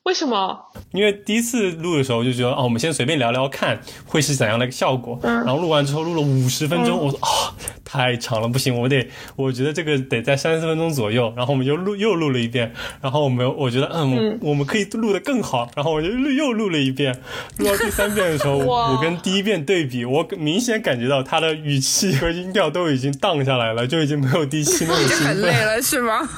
[0.04, 0.58] 为什么？
[0.92, 5.18] 因为第一次录的时候就觉得哦，我们先随便聊聊看会是怎样的一个效果。
[5.22, 11.32] 然后录完之后录了五十分钟，我说啊，太长了，不行，我得，我觉得这个得在三十分钟左右。
[11.36, 12.72] 然后我们就录又录了一遍，
[13.02, 15.68] 然后我们我觉得嗯，我们可以录的更好。
[15.76, 17.14] 然后我就录又录了一遍，
[17.58, 25.26] 录到第三遍的时候， 我跟第一遍对比，我明显感觉到他的语气和音调都已经荡下来了，就已经没有第一期那么兴奋。
[25.28, 26.28] 很累了是吗？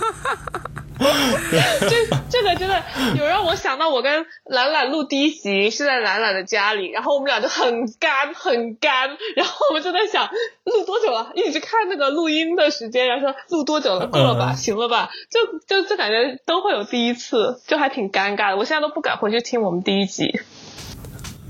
[1.89, 2.83] 这这个真的
[3.19, 10.29] 有让我想到，我跟懒懒录第一集是在懒懒的家里，然后我们俩就很干很干，然后我们就在想
[10.65, 18.57] 录多久了，一直看那个录音的时间，然后说录多久了，够了吧，嗯行了吧，就就就感觉都会有第一次，就还挺尴尬的。
[18.57, 20.41] 我现在都不敢回去听我们第一集。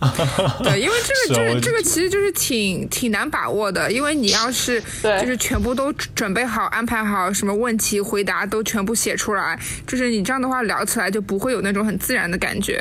[0.62, 12.80] 对，因为这个这个这个其实就是挺挺难把握的，因为你要是就是全部都准备好、安排好，什么问题回答都全部写出来，就是你这样的话聊起来就不会有那种很自然的感觉。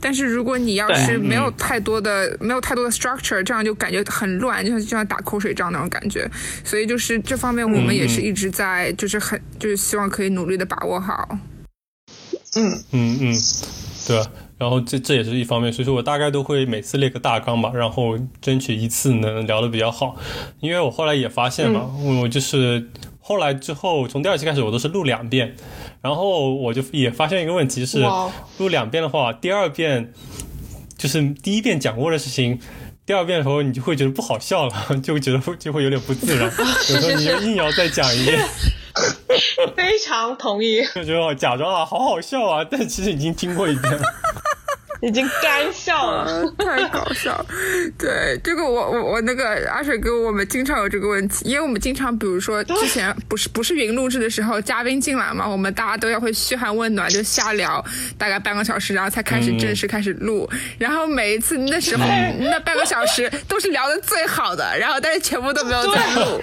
[0.00, 6.30] 但是如果你要是没有太多的没有太多的 structure，这样就感觉很乱，就像就像打口水仗那种感觉。
[6.64, 11.38] 所以就是这方面我们也是一直在就是很就是希望可以努力的把握好。
[12.56, 13.34] 嗯，嗯嗯，
[14.06, 14.26] 对吧？
[14.60, 20.14] 然后这这也是一方面，所以说我大概都会每次列个大纲吧，然后争取一次能聊得比较好。
[20.60, 21.90] 因为我后来也发现嘛，
[22.20, 22.90] 我就是
[23.20, 25.56] 后来之后从第二期开始我都是录两遍，
[26.02, 28.04] 然后我就也发现一个问题是，
[28.58, 30.12] 录两遍的话，第二遍
[30.98, 32.60] 就是第一遍讲过的事情。
[33.06, 36.44] 第二遍的时候，你就会觉得不好笑了，就会觉得会就会有点不自然。
[36.90, 38.38] 有时候你就硬要再讲一遍，
[39.74, 44.02] 非常同意，就觉得假装啊好好笑啊，但其实已经听过一遍了。
[45.02, 46.24] 已经干笑了。
[46.24, 47.44] 呃， 太搞笑。
[47.98, 57.84] 对，这个我我我那个阿水哥，我们经常有这个问题，因为我们经常比如说之前不是不是云录制的时候，嘉宾进来嘛，我们大家都要会嘘寒问暖，就瞎聊
[58.18, 60.48] 大概半个小时，然后才开始正式开始录。
[60.78, 62.04] 然后每一次那时候
[62.38, 66.40] 那半个小时都是聊的最好的，然后但是全部都没有在录。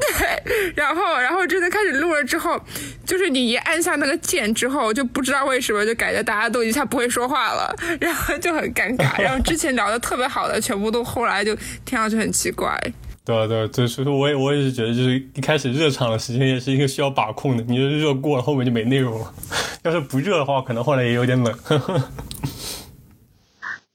[0.00, 2.60] 对， 然后然后真的开始录了之后，
[3.04, 9.16] 就是你一按下那个键之后，就不知道为什么就感觉大家都一下不会说话了， 然后就很尴尬。
[9.20, 12.76] 然后之前聊的特别好的，全部都后来就听上去很奇怪。
[13.22, 19.32] 对啊，对啊，对，所以说我也我也是觉得，就是一开始热场的时间也是一个需要把控的，你就热过了，后面就没内容了。
[19.82, 21.54] 要是不热的话，可能后来也有点冷。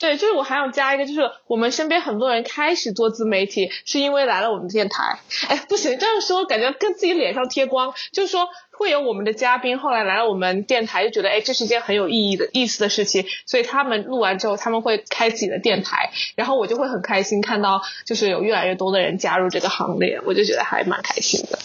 [0.06, 5.18] 对，就是我还想加一个，就是我们身边很多人开始做自媒体，是因为来了我们电台。
[5.48, 7.92] 哎，不行，这样说感觉跟自己脸上贴光。
[8.12, 21.58] 就是说，会有我们的嘉宾后来来了我们电台，就觉得哎，这是一件很有意义的意思的事情，所以他们录完之后，他们会开自己的电台，然后我就会很开心看到，就是有越来越多的人加入这个行列，我就觉得还蛮开心的。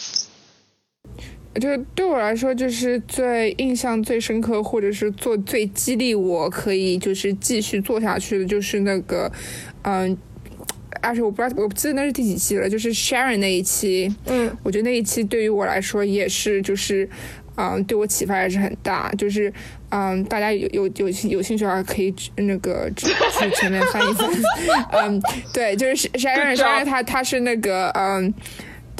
[1.55, 9.33] 就是对我来说，就是最印象最深刻，或者是做最激励我可以就是继续做下去的，就是那个，
[9.83, 10.17] 嗯。
[11.03, 17.09] 而且我不知道，我不记得那是第几期了，就是 Sharon 那一期，嗯，我觉得那一期对于我来说也是，就是，
[17.55, 19.51] 嗯，对我启发也是很大，就是，
[19.89, 23.07] 嗯，大家有有有有兴趣的话，可以那个去
[23.55, 24.31] 前面翻一翻，
[24.93, 25.23] 嗯，
[25.55, 28.35] 对，就是 Sharon Good job Sharon 他他是那个，嗯。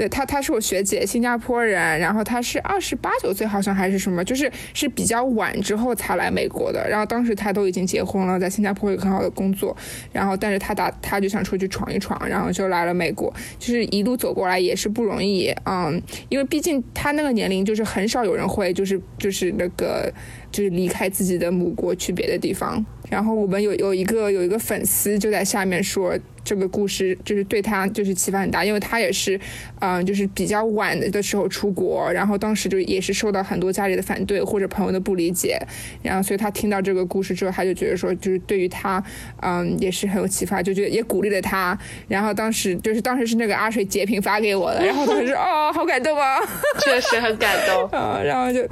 [0.01, 6.89] 对她，她是我学姐，新加坡人，然后她是二十八九岁，好像还是什么，就是是比较晚之后才来美国的。
[6.89, 9.77] 然后当时她都已经结婚了，在新加坡有很好的工作，
[10.11, 20.11] 然后但是她打她就想出去闯一闯，然后就来了美国，就是一路走过来也是不容易，嗯，因为毕竟她那个年龄，就是很少有人会就是就是那个
[20.51, 22.83] 就是离开自己的母国去别的地方。
[23.11, 29.39] 然后我们有有一个有一个粉丝就在下面说，这个故事就是对他就是启发很大，因为他也是，
[29.81, 35.59] 嗯、就是比较晚的时候出国，然后当时就也是受到很多家里的反对或者朋友的不理解，
[36.03, 39.03] 然后所以他听到这个故事之后，他就觉得说，就是对于他，
[39.43, 41.77] 嗯，也是很有启发，就觉得也鼓励了他。
[42.07, 46.39] 然后当时就是当时是那个阿水截屏发给我的，然后他说 哦，好感动啊，
[46.85, 47.89] 确实很感动。
[47.91, 48.65] 啊， 然后就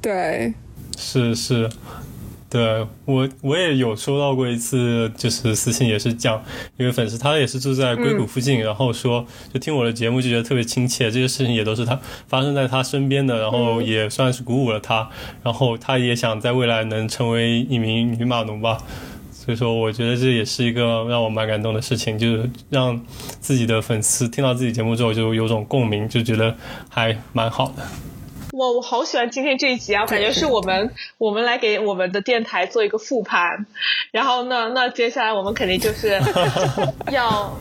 [0.00, 0.52] 对，
[0.98, 1.68] 是是，
[2.52, 6.44] 对我我也有收到过一次，就是私信也是讲
[6.76, 9.24] 一位粉丝，他也是住在硅谷附近，然后说
[9.54, 11.98] 就听我的节目就觉得特别亲切，这些事情也都是他
[12.28, 15.08] 发生在他身边的，然后也算是鼓舞了他，
[15.42, 18.76] 然后他也想在未来能成为一名女码农吧。
[19.32, 23.00] 所以说，我觉得这也是一个让我蛮感动的事情，就是让
[23.40, 26.54] 自己的粉丝听到自己节目之后就有种共鸣，就觉得
[26.90, 27.82] 还蛮好的。
[28.62, 30.02] 哇，我好喜欢今天这一集啊！
[30.02, 30.88] 我感觉是我们
[31.18, 33.66] 我们来给我们的电台做一个复盘，
[34.12, 36.16] 然后呢，那接下来我们肯定就是
[37.10, 37.58] 要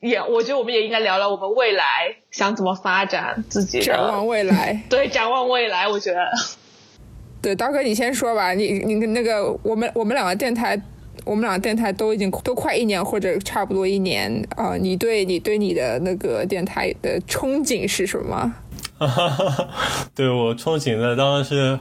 [0.00, 4.82] 也，我觉得我们也应该聊聊我们未来想怎么发展自己展，望未来。
[4.88, 6.30] 对，展望未来，我觉得
[7.42, 10.80] 对，刀哥你先说吧，你你那个我们我们两个电台。
[11.24, 18.50] 我们两个电台都已经都快一年或者差不多一年啊、呃你对你对你的那个电台的憧憬是什么？
[19.06, 19.68] 哈哈哈
[20.14, 21.78] 对我憧憬的当然是，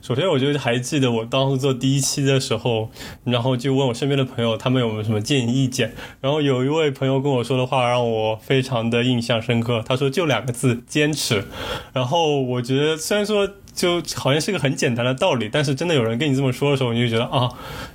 [0.00, 2.90] 首先我就还记得我当时做第一期的时候，
[3.24, 5.92] 然后就问我身边的朋友，他们有没有什么建议意见。
[6.20, 11.44] 然后有一位朋友跟我说的话让我非常的印象深刻，他说就两个字：坚持。
[11.92, 13.48] 然后我觉得虽然说
[13.80, 17.48] 就好像是个很简单的道理，但是真的有人跟你这么说的时候，你就觉得啊，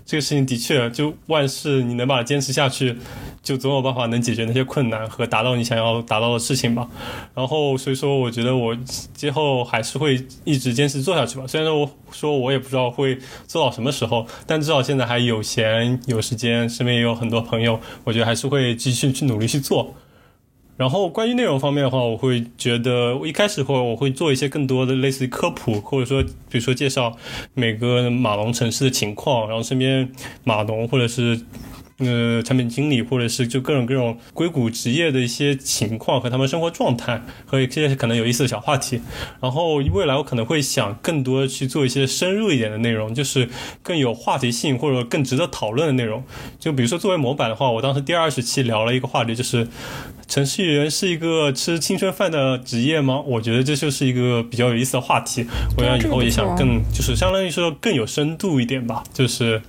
[0.04, 2.98] 这个事情的确就万事你能把它坚持下去，
[3.44, 6.88] 就总有办法能解决那些困难和达到你想要达到的事情吧。
[7.36, 8.76] 然后所以说，我觉得我
[9.14, 11.46] 今后还是会一直坚持做下去吧。
[11.46, 19.94] 虽然说我说我也不知道会做到什么时候，但至少现在还有闲有时间，身边也有很多朋友，我觉得还是会继续去努力去做。
[20.78, 27.16] 然后关于内容方面的话，我会觉得我一开始会我会做一些更多的类似于科普，或者说比如说介绍
[27.54, 30.12] 每个马龙城市的情况，然后身边
[30.44, 31.42] 马龙或者是。
[32.00, 39.00] 呃，产品经理或者是就各种各种硅谷职业的一些情况和他们生活状态和一些可能有意思的小话题。
[39.40, 43.48] 然后未来我可能会想更多去做一些深入一点的内容，就是
[43.82, 46.22] 更有话题性或者更值得讨论的内容。
[46.60, 49.66] 就比如说作为模板的话，我当时第二十期聊了一个话题，就是
[50.28, 53.22] 程序员是一个吃青春饭的职业吗？
[53.22, 55.46] 我觉得这就是一个比较有意思的话题。
[55.78, 59.02] 我想以后也想更就是相当于说更有深度一点吧。
[59.14, 59.62] 就是，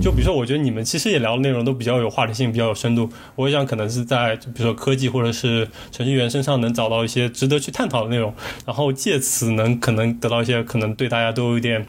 [0.00, 1.71] 就比如说我觉得你们其实也聊的内容都。
[1.72, 3.08] 比较有话题性，比较有深度。
[3.34, 8.32] 我也想可能是在比如说科技或者是程序员身上能找到一些值得去探讨的内容，
[8.66, 11.86] 然后借此能可能得到一些可能对大家都有点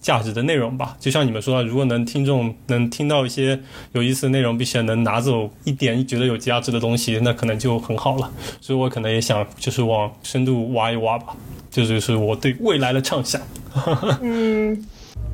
[0.00, 0.96] 价值的内容吧。
[1.00, 3.60] 就像你们说的，如果能听众能听到一些
[3.92, 8.30] 有意思的内容，并且能拿走一点觉得有价值的东西，那可能就很好了。
[8.60, 11.34] 所以我可能也想就是往深度挖一挖吧。
[11.70, 13.40] 这就是我对未来的畅想。
[14.22, 14.82] 嗯，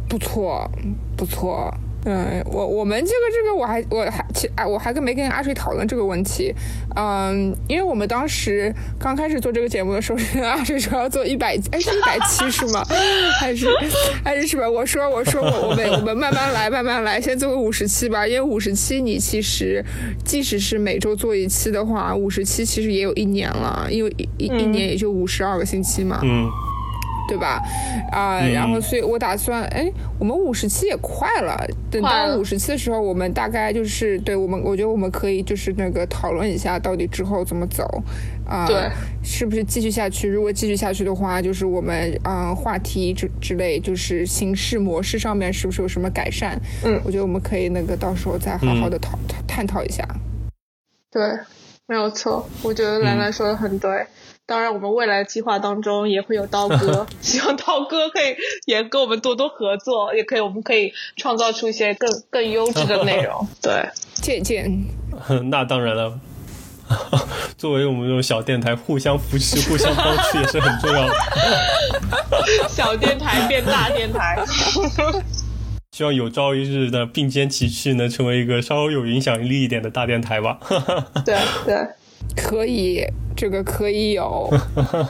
[0.09, 0.69] 不错，
[1.17, 1.73] 不错。
[2.05, 6.53] 嗯，我我们这个这个我还我还其啊我还跟没跟阿水讨论这个问题，
[6.97, 12.85] 嗯，因为我们当时刚开始做这个节目的时候，阿水说要做一百哎是一百七是吗？
[13.41, 13.69] 还是
[14.25, 14.69] 还是什么？
[14.69, 19.85] 我说我说我我们我们慢慢来慢慢来，先做个五十期吧，因为五十期你其实
[20.25, 26.21] 即使是每周做一期的话，五十期其实也有一年了，因为一一年也就五十二个星期嘛。
[26.25, 26.51] 嗯。
[27.33, 27.63] 对吧？
[28.11, 31.57] 啊，然后所以我打算，哎，我们五十期也快了。
[31.91, 38.03] 等到五十期的时候，我们大概就是对我们，我觉得我们可以就是那个讨论一下，到底之后怎么走
[38.47, 38.67] 啊？
[38.67, 38.91] 对，
[39.25, 40.29] 是不是继续下去？
[40.29, 46.61] 如果继续下去的话，就是我们嗯话题之之类，就是形式模式上面是不是有什么改善？
[46.85, 49.19] 嗯，我觉得我们可以那个到时候再好好的讨
[49.49, 50.07] 探讨一下。
[51.11, 51.23] 对，
[51.87, 54.07] 没有错，我觉得兰兰说的很对。
[54.45, 58.37] 当然，我们未来计划当中也会有刀哥， 希望刀哥可以
[58.67, 63.47] 也跟我们多多合作，也可以，我们可以创造出一些更更优质的内容。
[63.63, 64.85] 对，借鉴。
[65.51, 66.19] 那当然了，
[67.57, 71.15] 作为我们这种小电台，互相扶持、互相帮助也是很重要的。
[72.69, 74.45] 小电台变大电台，
[75.93, 80.59] 希望有朝一日的并肩齐驱，能成为一个稍微有影响力一点的大电台吧。
[81.25, 81.87] 对对。
[82.37, 83.05] 可以，
[83.37, 84.53] 这个可以有，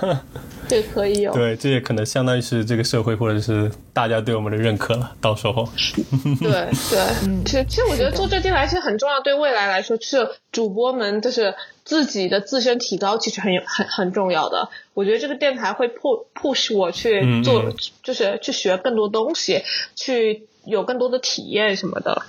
[0.69, 1.33] 对可以有。
[1.33, 5.13] 对，这也可能相当于是这个社会或者是大家对我们的认可了。
[5.21, 5.69] 到时候，
[6.41, 6.51] 对
[6.91, 11.55] 对，其实其实我觉得做这电台其实很重要，对未来来说，是主播们就是
[11.85, 14.69] 自己的自身提高，其实很有很很重要的。
[14.95, 19.63] 我觉得这个电台会 push push 我去做，就是去学更多东西，
[19.95, 22.23] 去有更多的体验什么的。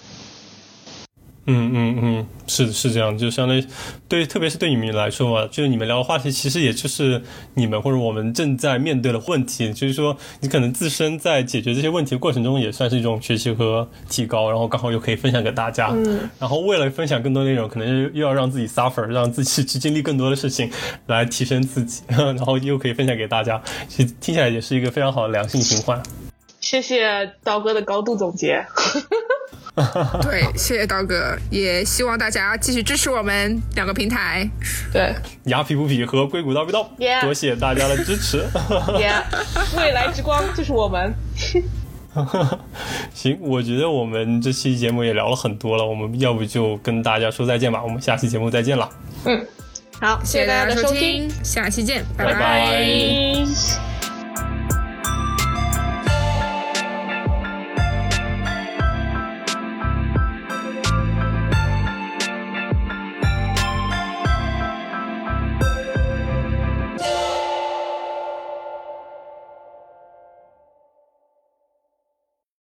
[1.46, 3.66] 嗯嗯嗯，是是这样，就相当于
[4.08, 7.22] 对，特别是对你们来说嘛，就是你们聊的话题，其实也就是
[7.56, 15.90] 你们或者我们正在面对的问题，就是说你可能自身在解决这些问题的过程中，也算是一种学习和提高，然后刚好又可以分享给大家。
[15.92, 16.30] 嗯。
[16.40, 20.72] 然后为了分享更多内容，可能又又要让自己 suffer，让自己去经历更多的事情
[21.08, 26.02] 来提升自己， 然后又可以分享给大家，其实听起来也是一个非常好的良性循环。
[26.62, 28.66] 谢谢刀哥的高度总结。
[30.22, 34.48] 对，谢谢刀哥，也希望大家继续支持我们两个平台。
[34.92, 35.16] 对，
[35.46, 36.88] 牙皮不皮和硅谷刀不刀，
[37.22, 38.46] 多谢大家的支持。
[39.78, 41.14] 未来之光就是我们。
[43.16, 48.88] 行，我觉得我们这期节目也聊了很多了，我们要不就跟大家说再见吧，我们下期节目再见了。
[49.26, 49.44] 嗯，
[50.00, 52.94] 好，谢谢大家的收听，下期见，拜拜。